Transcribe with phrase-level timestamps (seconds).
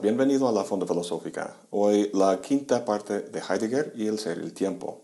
[0.00, 1.56] bienvenido a la Fonda Filosófica.
[1.70, 5.02] Hoy la quinta parte de Heidegger y el ser y el tiempo.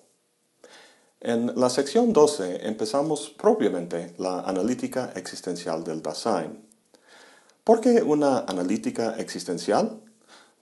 [1.21, 6.65] En la sección 12 empezamos propiamente la analítica existencial del Dasein.
[7.65, 10.01] ¿Por qué una analítica existencial?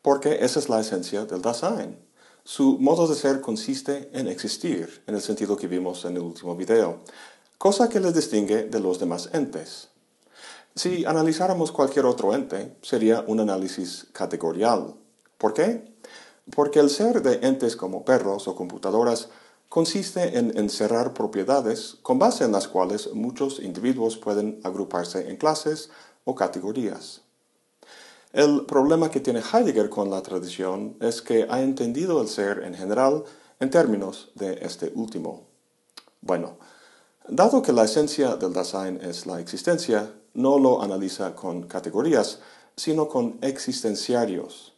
[0.01, 1.99] Porque esa es la esencia del Dasein.
[2.45, 6.57] Su modo de ser consiste en existir, en el sentido que vimos en el último
[6.57, 7.01] video,
[7.59, 9.92] cosa que le distingue de los demás entes.
[10.75, 14.95] Si analizáramos cualquier otro ente, sería un análisis categorial.
[15.37, 15.93] ¿Por qué?
[16.55, 19.29] Porque el ser de entes como perros o computadoras
[19.69, 25.91] consiste en encerrar propiedades con base en las cuales muchos individuos pueden agruparse en clases
[26.25, 27.23] o categorías.
[28.33, 32.75] El problema que tiene Heidegger con la tradición es que ha entendido el ser en
[32.75, 33.25] general
[33.61, 35.47] en términos de este último.
[36.23, 36.57] Bueno,
[37.29, 42.41] dado que la esencia del Dasein es la existencia, no lo analiza con categorías,
[42.77, 44.73] sino con existenciarios.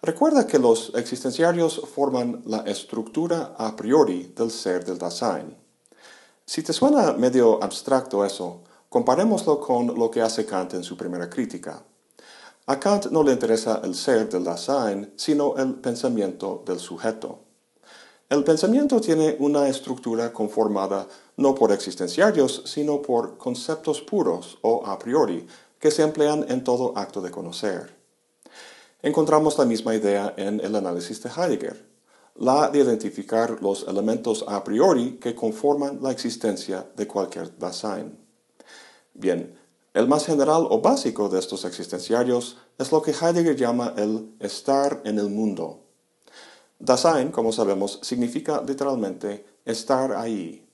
[0.00, 5.56] Recuerda que los existenciarios forman la estructura a priori del ser del Dasein.
[6.44, 11.30] Si te suena medio abstracto eso, comparémoslo con lo que hace Kant en su primera
[11.30, 11.84] crítica.
[12.66, 17.38] A Kant no le interesa el ser del Dasein, sino el pensamiento del sujeto.
[18.28, 21.06] El pensamiento tiene una estructura conformada
[21.42, 25.46] no por existenciarios, sino por conceptos puros o a priori
[25.78, 27.94] que se emplean en todo acto de conocer.
[29.02, 31.84] Encontramos la misma idea en el análisis de Heidegger,
[32.36, 38.16] la de identificar los elementos a priori que conforman la existencia de cualquier Dasein.
[39.12, 39.58] Bien,
[39.92, 45.02] el más general o básico de estos existenciarios es lo que Heidegger llama el estar
[45.04, 45.82] en el mundo,
[46.82, 50.66] Dasein, como sabemos, significa literalmente estar ahí.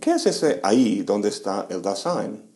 [0.00, 2.50] ¿Qué es ese ahí donde está el Dasein?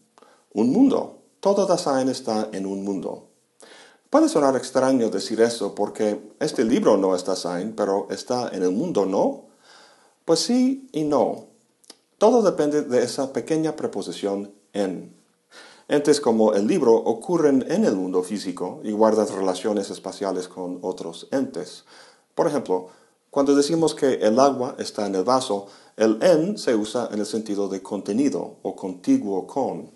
[0.53, 1.19] Un mundo.
[1.41, 3.29] Todo Dasein está en un mundo.
[4.11, 8.73] Puede sonar extraño decir eso porque este libro no es Dasein, pero está en el
[8.73, 9.45] mundo, ¿no?
[10.25, 11.47] Pues sí y no.
[12.19, 15.15] Todo depende de esa pequeña preposición en.
[15.89, 21.27] Entes como el libro ocurren en el mundo físico y guardan relaciones espaciales con otros
[21.33, 21.85] entes.
[22.37, 22.91] Por ejemplo,
[23.31, 27.27] cuando decimos que el agua está en el vaso, el en se usa en el
[27.27, 29.91] sentido de contenido o contiguo con.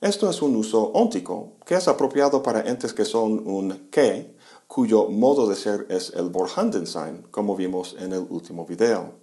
[0.00, 4.36] Esto es un uso óntico, que es apropiado para entes que son un que,
[4.68, 9.14] cuyo modo de ser es el Vorhandensein, como vimos en el último video.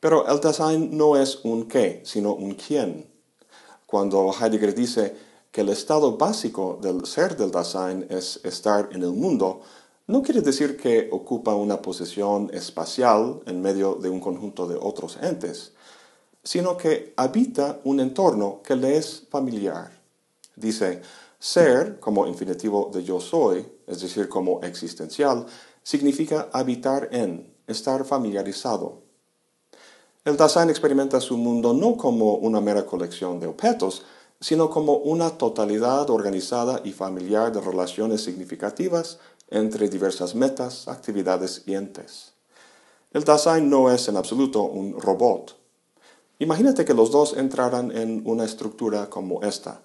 [0.00, 3.06] Pero el Dasein no es un que, sino un quién.
[3.86, 5.14] Cuando Heidegger dice
[5.52, 9.60] que el estado básico del ser del Dasein es estar en el mundo,
[10.10, 15.16] no quiere decir que ocupa una posición espacial en medio de un conjunto de otros
[15.22, 15.72] entes,
[16.42, 19.92] sino que habita un entorno que le es familiar.
[20.56, 21.00] Dice,
[21.38, 25.46] ser como infinitivo de yo soy, es decir, como existencial,
[25.82, 29.02] significa habitar en, estar familiarizado.
[30.24, 34.04] El Dasein experimenta su mundo no como una mera colección de objetos,
[34.40, 39.18] sino como una totalidad organizada y familiar de relaciones significativas
[39.50, 42.32] entre diversas metas, actividades y entes.
[43.12, 45.56] El Dasein no es en absoluto un robot.
[46.38, 49.82] Imagínate que los dos entraran en una estructura como esta.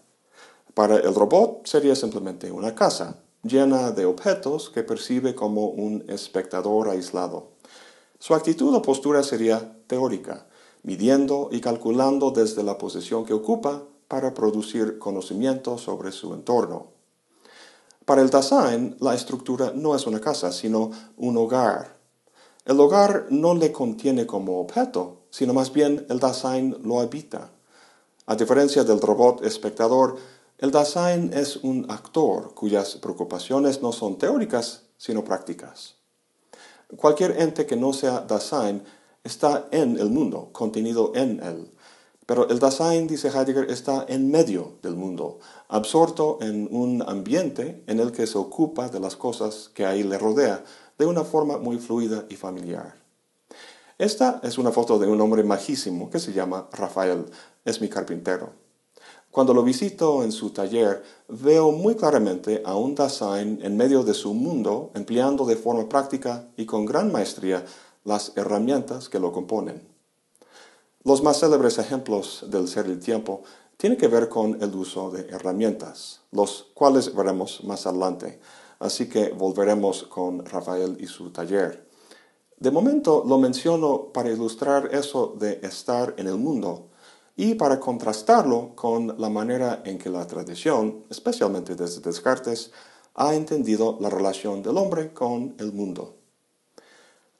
[0.74, 6.90] Para el robot sería simplemente una casa, llena de objetos que percibe como un espectador
[6.90, 7.50] aislado.
[8.20, 10.48] Su actitud o postura sería teórica,
[10.84, 16.95] midiendo y calculando desde la posición que ocupa para producir conocimiento sobre su entorno.
[18.06, 21.98] Para el Dasein, la estructura no es una casa, sino un hogar.
[22.64, 27.50] El hogar no le contiene como objeto, sino más bien el Dasein lo habita.
[28.28, 30.18] A diferencia del robot espectador,
[30.60, 35.96] el Dasein es un actor cuyas preocupaciones no son teóricas, sino prácticas.
[36.96, 38.84] Cualquier ente que no sea Dasein
[39.24, 41.72] está en el mundo, contenido en él.
[42.26, 48.00] Pero el Dasein, dice Heidegger, está en medio del mundo, absorto en un ambiente en
[48.00, 50.64] el que se ocupa de las cosas que ahí le rodea
[50.98, 52.96] de una forma muy fluida y familiar.
[53.98, 57.26] Esta es una foto de un hombre majísimo que se llama Rafael,
[57.64, 58.50] es mi carpintero.
[59.30, 64.14] Cuando lo visito en su taller, veo muy claramente a un Dasein en medio de
[64.14, 67.66] su mundo, empleando de forma práctica y con gran maestría
[68.04, 69.95] las herramientas que lo componen.
[71.06, 73.44] Los más célebres ejemplos del ser del tiempo
[73.78, 78.40] tienen que ver con el uso de herramientas, los cuales veremos más adelante.
[78.80, 81.88] Así que volveremos con Rafael y su taller.
[82.58, 86.88] De momento lo menciono para ilustrar eso de estar en el mundo
[87.36, 92.72] y para contrastarlo con la manera en que la tradición, especialmente desde Descartes,
[93.14, 96.25] ha entendido la relación del hombre con el mundo.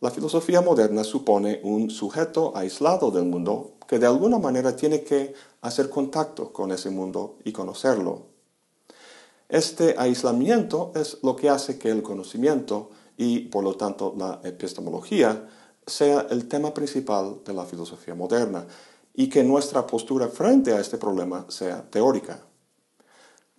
[0.02, 5.34] La filosofía moderna supone un sujeto aislado del mundo que de alguna manera tiene que
[5.62, 8.24] hacer contacto con ese mundo y conocerlo.
[9.48, 15.48] Este aislamiento es lo que hace que el conocimiento y por lo tanto la epistemología
[15.88, 18.68] sea el tema principal de la filosofía moderna
[19.14, 22.40] y que nuestra postura frente a este problema sea teórica.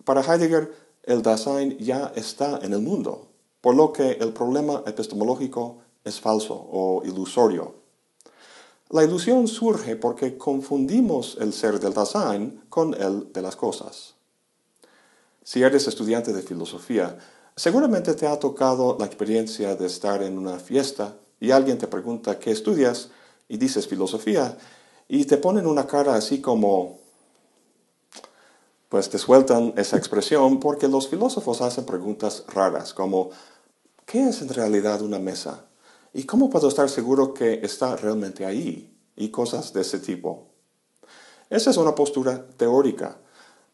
[0.03, 0.71] Para Heidegger,
[1.03, 3.29] el Dasein ya está en el mundo,
[3.61, 7.75] por lo que el problema epistemológico es falso o ilusorio.
[8.89, 14.15] La ilusión surge porque confundimos el ser del Dasein con el de las cosas.
[15.43, 17.17] Si eres estudiante de filosofía,
[17.55, 22.39] seguramente te ha tocado la experiencia de estar en una fiesta y alguien te pregunta
[22.39, 23.09] qué estudias
[23.49, 24.57] y dices filosofía
[25.09, 26.99] y te ponen una cara así como,
[28.89, 33.31] pues te sueltan esa expresión porque los filósofos hacen preguntas raras como,
[34.05, 35.66] ¿qué es en realidad una mesa?
[36.17, 38.91] ¿Y cómo puedo estar seguro que está realmente ahí?
[39.15, 40.47] Y cosas de ese tipo.
[41.47, 43.19] Esa es una postura teórica,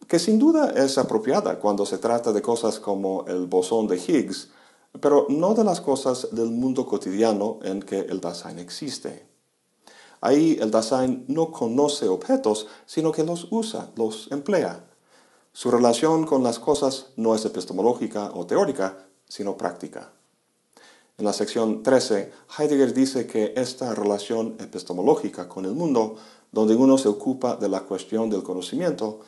[0.09, 4.49] que sin duda es apropiada cuando se trata de cosas como el bosón de Higgs,
[4.99, 9.25] pero no de las cosas del mundo cotidiano en que el Dasein existe.
[10.19, 14.83] Ahí el Dasein no conoce objetos, sino que los usa, los emplea.
[15.53, 20.11] Su relación con las cosas no es epistemológica o teórica, sino práctica.
[21.17, 26.15] En la sección 13, Heidegger dice que esta relación epistemológica con el mundo,
[26.51, 29.19] donde uno se ocupa de la cuestión del conocimiento,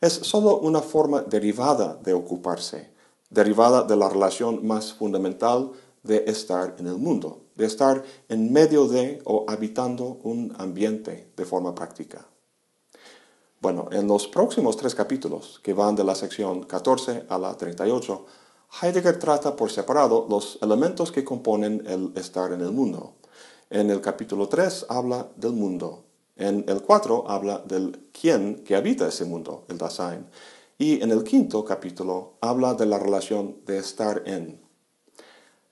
[0.00, 2.92] es sólo una forma derivada de ocuparse,
[3.28, 5.72] derivada de la relación más fundamental
[6.04, 11.44] de estar en el mundo, de estar en medio de o habitando un ambiente de
[11.44, 12.24] forma práctica.
[13.60, 18.26] Bueno, en los próximos tres capítulos, que van de la sección 14 a la 38,
[18.80, 23.14] Heidegger trata por separado los elementos que componen el estar en el mundo.
[23.68, 26.04] En el capítulo 3 habla del mundo.
[26.36, 30.26] En el 4 habla del quién que habita ese mundo, el Dasein.
[30.78, 34.60] Y en el quinto capítulo habla de la relación de estar en.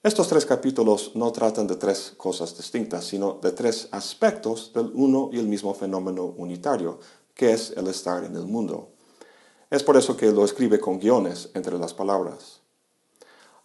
[0.03, 5.31] Estos tres capítulos no tratan de tres cosas distintas, sino de tres aspectos del uno
[5.33, 7.01] y el mismo fenómeno unitario,
[7.35, 8.91] que es el estar en el mundo.
[9.71, 12.60] Es por eso que lo escribe con guiones entre las palabras.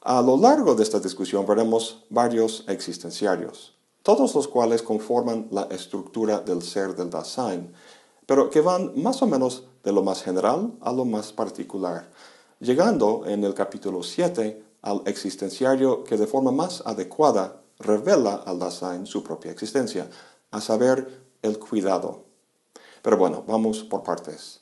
[0.07, 3.73] A lo largo de esta discusión veremos varios existenciarios,
[4.03, 7.73] todos los cuales conforman la estructura del ser del Dasein,
[8.27, 12.07] pero que van más o menos de lo más general a lo más particular,
[12.59, 19.07] llegando en el capítulo 7 al existenciario que de forma más adecuada revela al Dasein
[19.07, 20.07] su propia existencia,
[20.51, 22.25] a saber, el cuidado.
[23.01, 24.61] Pero bueno, vamos por partes.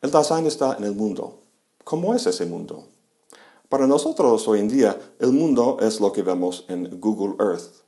[0.00, 1.40] El Dasein está en el mundo.
[1.82, 2.86] ¿Cómo es ese mundo?
[3.68, 7.84] Para nosotros hoy en día, el mundo es lo que vemos en Google Earth.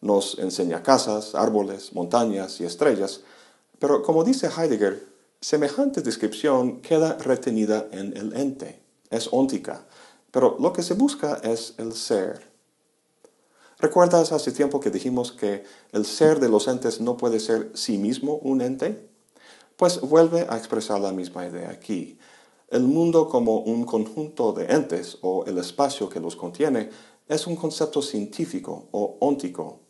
[0.00, 3.20] Nos enseña casas, árboles, montañas y estrellas,
[3.78, 5.06] pero como dice Heidegger,
[5.38, 8.80] semejante descripción queda retenida en el ente,
[9.10, 9.84] es óntica,
[10.30, 12.48] pero lo que se busca es el ser.
[13.80, 17.98] ¿Recuerdas hace tiempo que dijimos que el ser de los entes no puede ser sí
[17.98, 19.10] mismo un ente?
[19.76, 22.18] Pues vuelve a expresar la misma idea aquí.
[22.70, 26.90] El mundo como un conjunto de entes o el espacio que los contiene
[27.26, 29.80] es un concepto científico o óntico.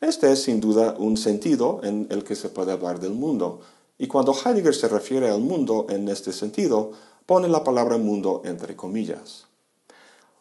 [0.00, 3.60] Este es sin duda un sentido en el que se puede hablar del mundo,
[3.98, 6.92] y cuando Heidegger se refiere al mundo en este sentido,
[7.24, 9.46] pone la palabra mundo entre comillas.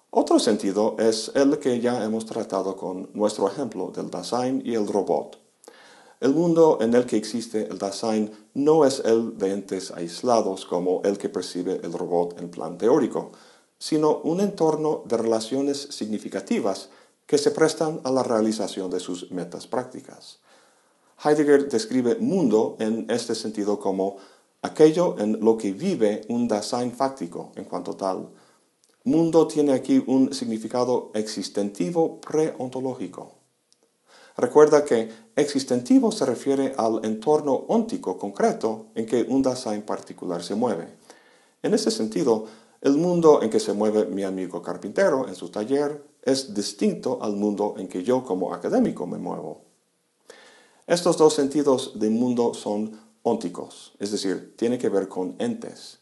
[0.10, 4.88] Otro sentido es el que ya hemos tratado con nuestro ejemplo del Dasein y el
[4.88, 5.45] robot.
[6.22, 11.02] El mundo en el que existe el Dasein no es el de entes aislados como
[11.04, 13.32] el que percibe el robot en plan teórico,
[13.78, 16.90] sino un entorno de relaciones significativas
[17.26, 20.40] que se prestan a la realización de sus metas prácticas.
[21.24, 24.18] Heidegger describe mundo en este sentido como
[24.62, 28.30] aquello en lo que vive un Dasein fáctico en cuanto tal.
[29.04, 33.45] Mundo tiene aquí un significado existentivo preontológico.
[34.38, 40.56] Recuerda que existentivo se refiere al entorno óntico concreto en que un Dasein particular se
[40.56, 40.98] mueve.
[41.64, 42.46] En ese sentido,
[42.82, 47.34] el mundo en que se mueve mi amigo carpintero en su taller es distinto al
[47.34, 49.62] mundo en que yo como académico me muevo.
[50.86, 56.00] Estos dos sentidos de mundo son ónticos, es decir, tiene que ver con entes.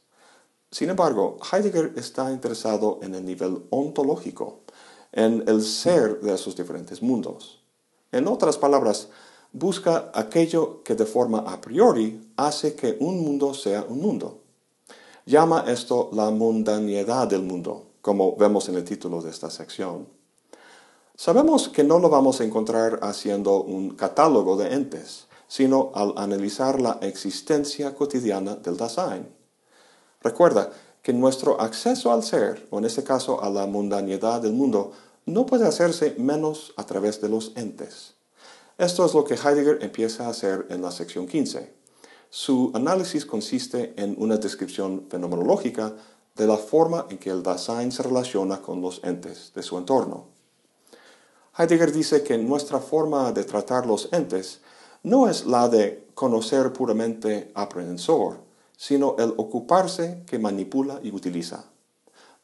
[0.72, 4.62] Sin embargo, Heidegger está interesado en el nivel ontológico,
[5.12, 7.62] en el ser de esos diferentes mundos.
[8.13, 9.08] En otras palabras,
[9.51, 14.39] busca aquello que de forma a priori hace que un mundo sea un mundo.
[15.25, 20.08] Llama esto la mundanidad del mundo, como vemos en el título de esta sección.
[21.15, 26.79] Sabemos que no lo vamos a encontrar haciendo un catálogo de entes, sino al analizar
[26.79, 29.27] la existencia cotidiana del Dasein.
[30.22, 34.91] Recuerda que nuestro acceso al ser, o en este caso a la mundanidad del mundo,
[35.25, 38.15] no puede hacerse menos a través de los entes.
[38.77, 41.74] Esto es lo que Heidegger empieza a hacer en la sección 15.
[42.30, 45.94] Su análisis consiste en una descripción fenomenológica
[46.36, 50.25] de la forma en que el Dasein se relaciona con los entes de su entorno.
[51.56, 54.62] Heidegger dice que nuestra forma de tratar los entes
[55.03, 58.39] no es la de conocer puramente aprehensor,
[58.75, 61.65] sino el ocuparse que manipula y utiliza.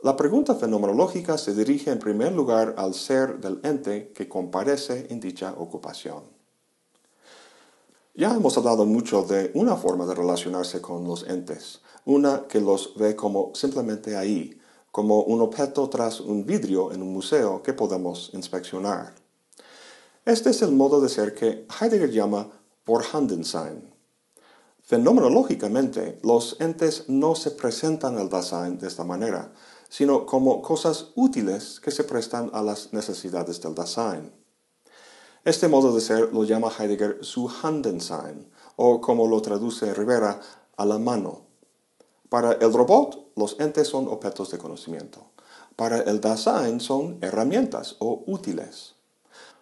[0.01, 5.19] La pregunta fenomenológica se dirige en primer lugar al ser del ente que comparece en
[5.19, 6.23] dicha ocupación.
[8.15, 12.95] Ya hemos hablado mucho de una forma de relacionarse con los entes, una que los
[12.95, 14.57] ve como simplemente ahí,
[14.89, 19.13] como un objeto tras un vidrio en un museo que podemos inspeccionar.
[20.23, 22.49] Este es el modo de ser que Heidegger llama
[22.85, 23.93] Vorhandensein.
[24.81, 29.51] Fenomenológicamente, los entes no se presentan al Dasein de esta manera,
[29.89, 34.31] sino como cosas útiles que se prestan a las necesidades del Dasein.
[35.43, 40.39] Este modo de ser lo llama Heidegger su Handensein, o como lo traduce Rivera,
[40.77, 41.41] a la mano.
[42.29, 45.25] Para el robot, los entes son objetos de conocimiento.
[45.75, 48.95] Para el Dasein son herramientas o útiles.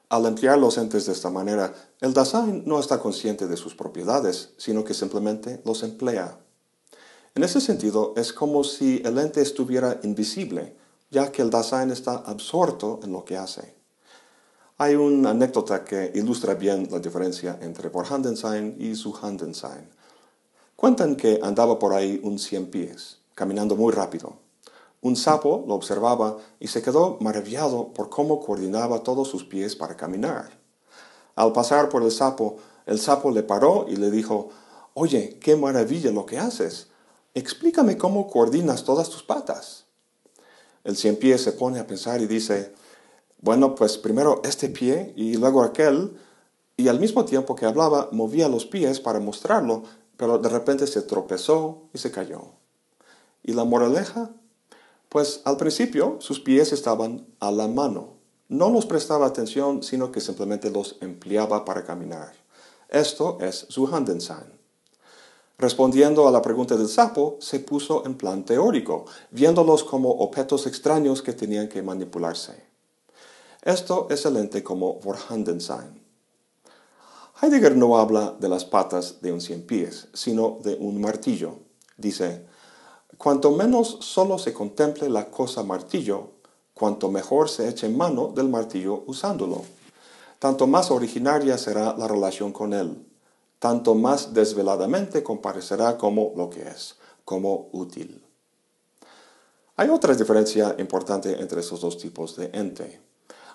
[0.10, 4.54] Al emplear los entes de esta manera, el Dasein no está consciente de sus propiedades,
[4.58, 6.40] sino que simplemente los emplea.
[7.38, 10.76] En ese sentido, es como si el ente estuviera invisible,
[11.12, 13.76] ya que el Dasein está absorto en lo que hace.
[14.80, 19.88] Hay una anécdota que ilustra bien la diferencia entre Vorhandensein y su Handensein.
[20.76, 24.38] Cuentan que andaba por ahí un cien pies, caminando muy rápido.
[25.02, 29.96] Un sapo lo observaba y se quedó maravillado por cómo coordinaba todos sus pies para
[29.96, 30.60] caminar.
[31.36, 34.50] Al pasar por el sapo, el sapo le paró y le dijo,
[34.96, 36.88] Oye, qué maravilla lo que haces.
[37.38, 39.86] Explícame cómo coordinas todas tus patas.
[40.84, 42.74] El cien pies se pone a pensar y dice,
[43.42, 46.18] bueno, pues primero este pie y luego aquel,
[46.78, 49.84] y al mismo tiempo que hablaba movía los pies para mostrarlo,
[50.18, 52.42] pero de repente se tropezó y se cayó.
[53.44, 54.32] ¿Y la moraleja?
[55.08, 58.16] Pues al principio sus pies estaban a la mano.
[58.50, 62.34] No los prestaba atención, sino que simplemente los empleaba para caminar.
[62.90, 64.57] Esto es su Handensein.
[65.60, 71.24] Respondiendo a la pregunta del sapo, se puso en plan teórico, viéndolos como objetos extraños
[71.24, 72.64] que tenían que manipularse.
[73.64, 76.00] Esto es el ente como Vorhandensein.
[77.42, 81.58] Heidegger no habla de las patas de un cien pies, sino de un martillo.
[81.98, 82.46] Dice,
[83.18, 86.34] cuanto menos solo se contemple la cosa martillo,
[86.76, 89.64] cuanto mejor se eche mano del martillo usándolo,
[90.38, 93.07] tanto más originaria será la relación con él
[93.60, 96.96] tanto más desveladamente comparecerá como lo que es,
[97.26, 98.24] como útil.
[99.76, 103.00] Hay otra diferencia importante entre esos dos tipos de ente.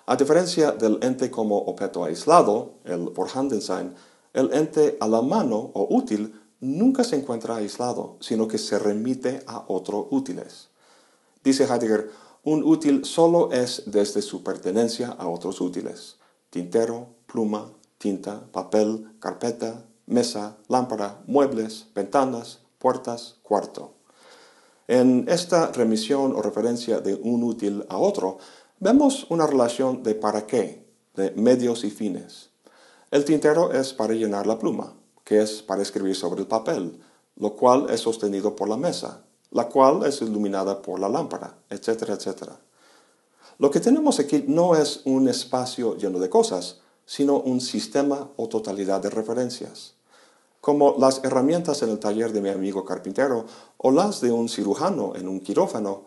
[0.05, 3.93] A diferencia del ente como objeto aislado, el Vorhandensein,
[4.33, 9.43] el ente a la mano o útil nunca se encuentra aislado, sino que se remite
[9.47, 10.69] a otros útiles.
[11.43, 12.09] Dice Heidegger,
[12.43, 16.17] un útil solo es desde su pertenencia a otros útiles.
[16.49, 23.93] Tintero, pluma, tinta, papel, carpeta, mesa, lámpara, muebles, ventanas, puertas, cuarto.
[24.87, 28.37] En esta remisión o referencia de un útil a otro,
[28.79, 32.49] vemos una relación de para qué, de medios y fines.
[33.11, 34.93] El tintero es para llenar la pluma,
[35.23, 36.99] que es para escribir sobre el papel,
[37.35, 42.15] lo cual es sostenido por la mesa, la cual es iluminada por la lámpara, etcétera,
[42.15, 42.59] etcétera.
[43.59, 46.81] Lo que tenemos aquí no es un espacio lleno de cosas,
[47.15, 49.93] sino un sistema o totalidad de referencias,
[50.61, 53.45] como las herramientas en el taller de mi amigo carpintero
[53.77, 56.05] o las de un cirujano en un quirófano,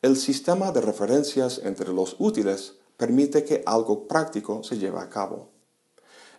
[0.00, 5.50] el sistema de referencias entre los útiles permite que algo práctico se lleve a cabo.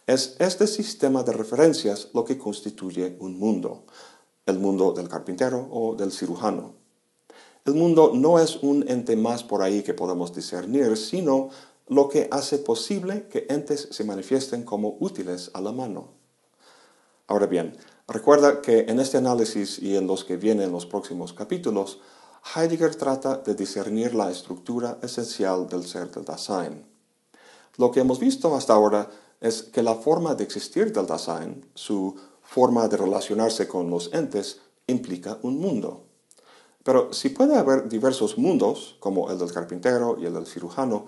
[0.08, 3.84] Es este sistema de referencias lo que constituye un mundo,
[4.48, 6.74] el mundo del carpintero o del cirujano.
[7.66, 11.50] El mundo no es un ente más por ahí que podemos discernir, sino
[11.88, 16.10] lo que hace posible que entes se manifiesten como útiles a la mano.
[17.28, 17.78] Ahora bien,
[18.08, 22.00] recuerda que en este análisis y en los que vienen los próximos capítulos,
[22.56, 26.86] Heidegger trata de discernir la estructura esencial del ser del Dasein.
[27.78, 29.10] Lo que hemos visto hasta ahora
[29.42, 34.62] es que la forma de existir del Dasein, su forma de relacionarse con los entes,
[34.88, 36.04] implica un mundo.
[36.84, 41.06] Pero si puede haber diversos mundos, como el del carpintero y el del cirujano,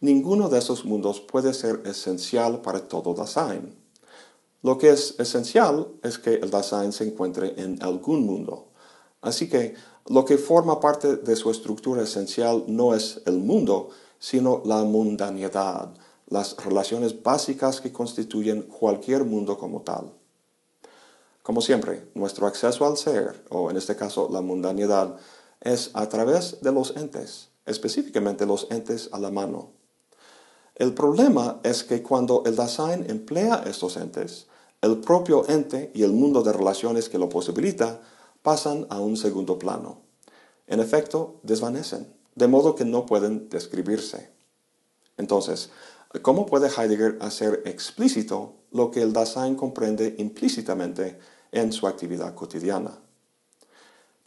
[0.00, 3.74] ninguno de esos mundos puede ser esencial para todo Dasein.
[4.62, 8.68] Lo que es esencial es que el Dasein se encuentre en algún mundo.
[9.22, 9.74] Así que
[10.06, 15.94] lo que forma parte de su estructura esencial no es el mundo, sino la mundanidad,
[16.26, 20.12] las relaciones básicas que constituyen cualquier mundo como tal.
[21.42, 25.16] Como siempre, nuestro acceso al ser, o en este caso la mundanidad,
[25.60, 29.79] es a través de los entes, específicamente los entes a la mano.
[30.80, 34.46] El problema es que cuando el Dasein emplea estos entes,
[34.80, 38.00] el propio ente y el mundo de relaciones que lo posibilita
[38.40, 40.00] pasan a un segundo plano.
[40.66, 44.30] En efecto, desvanecen, de modo que no pueden describirse.
[45.18, 45.68] Entonces,
[46.22, 51.18] ¿cómo puede Heidegger hacer explícito lo que el Dasein comprende implícitamente
[51.52, 52.98] en su actividad cotidiana?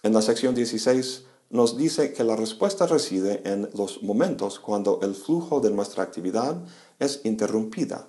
[0.04, 5.14] En la sección 16 nos dice que la respuesta reside en los momentos cuando el
[5.14, 6.58] flujo de nuestra actividad
[6.98, 8.08] es interrumpida.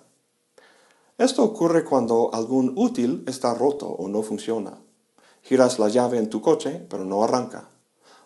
[1.19, 4.81] Esto ocurre cuando algún útil está roto o no funciona.
[5.43, 7.69] Giras la llave en tu coche, pero no arranca.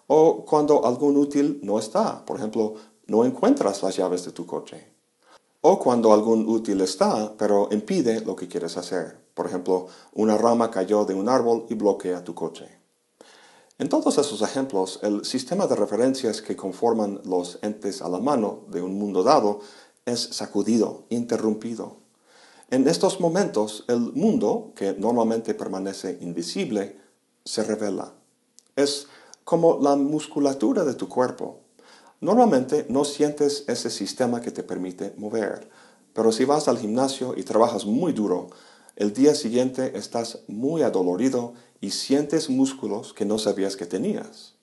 [0.07, 2.75] O cuando algún útil no está, por ejemplo,
[3.09, 4.93] no encuentras las llaves de tu coche.
[5.63, 9.19] O cuando algún útil está, pero impide lo que quieres hacer.
[9.35, 12.77] Por ejemplo, una rama cayó de un árbol y bloquea tu coche.
[13.78, 18.64] En todos esos ejemplos, el sistema de referencias que conforman los entes a la mano
[18.70, 19.61] de un mundo dado
[20.04, 21.99] es sacudido, interrumpido.
[22.70, 26.99] En estos momentos, el mundo, que normalmente permanece invisible,
[27.44, 28.14] se revela.
[28.75, 29.06] Es
[29.44, 31.61] como la musculatura de tu cuerpo.
[32.20, 35.70] Normalmente no sientes ese sistema que te permite mover,
[36.14, 38.50] pero si vas al gimnasio y trabajas muy duro,
[38.99, 44.54] el día siguiente estás muy adolorido y sientes músculos que no sabías que tenías.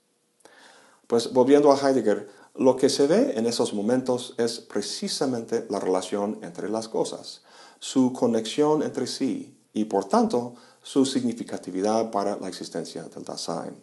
[1.07, 6.39] Pues volviendo a Heidegger, lo que se ve en esos momentos es precisamente la relación
[6.41, 7.43] entre las cosas,
[7.79, 13.81] su conexión entre sí y por tanto su significatividad para la existencia del Dasein.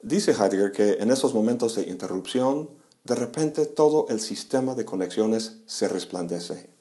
[0.00, 2.70] Dice Heidegger que en esos momentos de interrupción,
[3.02, 6.73] de repente todo el sistema de conexiones se resplandece.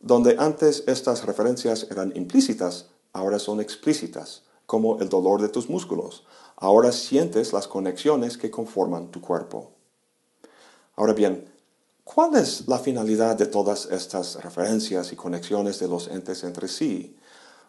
[0.00, 6.24] Donde antes estas referencias eran implícitas, ahora son explícitas, como el dolor de tus músculos.
[6.56, 9.72] Ahora sientes las conexiones que conforman tu cuerpo.
[10.96, 11.48] Ahora bien,
[12.04, 17.16] ¿cuál es la finalidad de todas estas referencias y conexiones de los entes entre sí?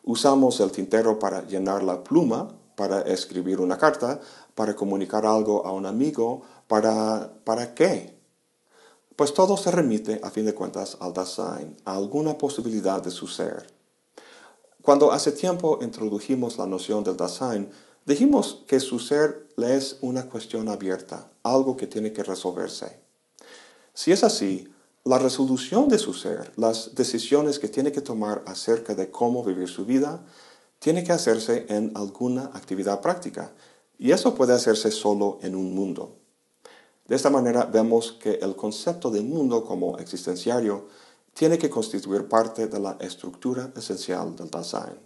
[0.04, 4.20] Usamos el tintero para llenar la pluma, para escribir una carta,
[4.56, 8.17] para comunicar algo a un amigo, para, ¿para qué?
[9.18, 13.26] Pues todo se remite, a fin de cuentas, al Dasein, a alguna posibilidad de su
[13.26, 13.66] ser.
[14.84, 17.68] Cuando hace tiempo introdujimos la noción del Dasein,
[18.06, 23.00] dijimos que su ser le es una cuestión abierta, algo que tiene que resolverse.
[23.96, 24.72] Si es así,
[25.04, 29.68] la resolución de su ser, las decisiones que tiene que tomar acerca de cómo vivir
[29.68, 30.24] su vida,
[30.78, 33.52] tiene que hacerse en alguna actividad práctica,
[33.98, 36.27] y eso puede hacerse solo en un mundo.
[37.08, 40.88] De esta manera vemos que el concepto de mundo como existenciario
[41.34, 45.00] tiene que constituir parte de la estructura esencial del Dasein.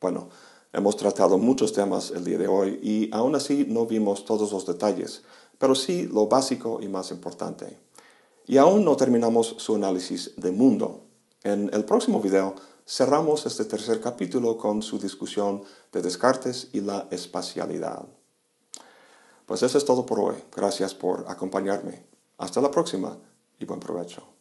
[0.00, 0.28] Bueno,
[0.72, 4.66] hemos tratado muchos temas el día de hoy y aún así no vimos todos los
[4.66, 5.22] detalles,
[5.58, 7.78] pero sí lo básico y más importante.
[8.46, 11.04] Y aún no terminamos su análisis de mundo.
[11.44, 17.08] En el próximo video cerramos este tercer capítulo con su discusión de Descartes y la
[17.10, 18.04] espacialidad.
[19.46, 20.36] Pues eso es todo por hoy.
[20.54, 22.06] Gracias por acompañarme.
[22.38, 23.16] Hasta la próxima
[23.58, 24.33] y buen provecho.